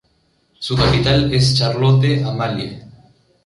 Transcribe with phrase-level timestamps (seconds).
[0.57, 2.83] Su capital es Charlotte Amalie.